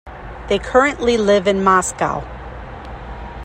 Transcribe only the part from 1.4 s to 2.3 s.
in Moscow.